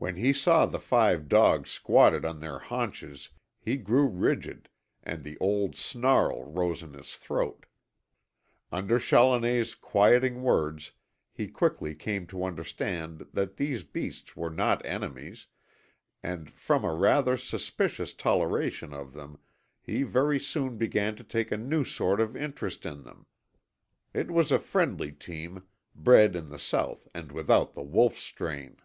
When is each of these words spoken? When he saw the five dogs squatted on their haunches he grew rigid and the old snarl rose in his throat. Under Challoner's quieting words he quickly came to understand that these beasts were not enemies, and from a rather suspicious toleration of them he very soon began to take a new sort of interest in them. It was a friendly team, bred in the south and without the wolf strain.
When 0.00 0.14
he 0.14 0.32
saw 0.32 0.64
the 0.64 0.78
five 0.78 1.28
dogs 1.28 1.70
squatted 1.72 2.24
on 2.24 2.38
their 2.38 2.60
haunches 2.60 3.30
he 3.58 3.76
grew 3.76 4.06
rigid 4.06 4.68
and 5.02 5.24
the 5.24 5.36
old 5.38 5.74
snarl 5.74 6.44
rose 6.44 6.84
in 6.84 6.92
his 6.94 7.16
throat. 7.16 7.66
Under 8.70 9.00
Challoner's 9.00 9.74
quieting 9.74 10.40
words 10.44 10.92
he 11.32 11.48
quickly 11.48 11.96
came 11.96 12.28
to 12.28 12.44
understand 12.44 13.26
that 13.32 13.56
these 13.56 13.82
beasts 13.82 14.36
were 14.36 14.50
not 14.52 14.86
enemies, 14.86 15.48
and 16.22 16.48
from 16.48 16.84
a 16.84 16.94
rather 16.94 17.36
suspicious 17.36 18.14
toleration 18.14 18.92
of 18.94 19.14
them 19.14 19.40
he 19.82 20.04
very 20.04 20.38
soon 20.38 20.76
began 20.76 21.16
to 21.16 21.24
take 21.24 21.50
a 21.50 21.56
new 21.56 21.82
sort 21.82 22.20
of 22.20 22.36
interest 22.36 22.86
in 22.86 23.02
them. 23.02 23.26
It 24.14 24.30
was 24.30 24.52
a 24.52 24.60
friendly 24.60 25.10
team, 25.10 25.64
bred 25.92 26.36
in 26.36 26.50
the 26.50 26.58
south 26.60 27.08
and 27.12 27.32
without 27.32 27.74
the 27.74 27.82
wolf 27.82 28.16
strain. 28.16 28.76